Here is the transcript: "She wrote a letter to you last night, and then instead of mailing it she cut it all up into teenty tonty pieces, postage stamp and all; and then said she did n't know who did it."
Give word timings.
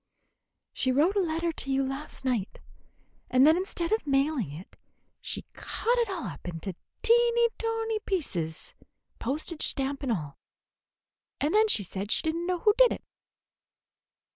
"She 0.73 0.91
wrote 0.91 1.15
a 1.15 1.19
letter 1.21 1.51
to 1.51 1.69
you 1.71 1.83
last 1.83 2.25
night, 2.25 2.59
and 3.29 3.45
then 3.45 3.55
instead 3.55 3.91
of 3.91 4.07
mailing 4.07 4.51
it 4.51 4.75
she 5.21 5.45
cut 5.53 5.95
it 5.99 6.09
all 6.09 6.25
up 6.25 6.47
into 6.47 6.73
teenty 7.03 7.47
tonty 7.59 7.99
pieces, 8.03 8.73
postage 9.19 9.67
stamp 9.67 10.01
and 10.01 10.11
all; 10.11 10.39
and 11.39 11.53
then 11.53 11.67
said 11.69 12.09
she 12.11 12.23
did 12.23 12.35
n't 12.35 12.47
know 12.47 12.57
who 12.57 12.73
did 12.79 12.91
it." 12.93 13.03